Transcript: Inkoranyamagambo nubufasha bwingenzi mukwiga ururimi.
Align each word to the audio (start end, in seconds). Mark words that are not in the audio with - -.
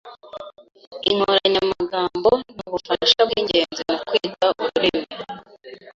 Inkoranyamagambo 1.09 2.29
nubufasha 2.53 3.19
bwingenzi 3.27 3.81
mukwiga 3.91 4.45
ururimi. 4.63 5.07